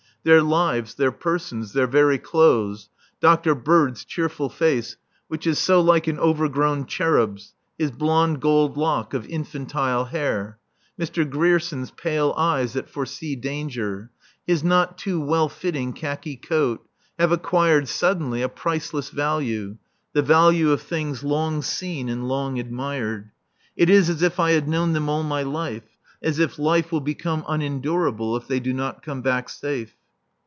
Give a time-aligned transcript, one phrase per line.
[0.23, 2.89] Their lives, their persons, their very clothes
[3.21, 3.55] Dr.
[3.55, 4.95] Bird's cheerful face,
[5.29, 10.59] which is so like an overgrown cherub's, his blond, gold lock of infantile hair,
[10.99, 11.27] Mr.
[11.27, 14.11] Grierson's pale eyes that foresee danger,
[14.45, 16.87] his not too well fitting khaki coat
[17.17, 19.75] have acquired suddenly a priceless value,
[20.13, 23.31] the value of things long seen and long admired.
[23.75, 27.01] It is as if I had known them all my life; as if life will
[27.01, 29.95] be unendurable if they do not come back safe.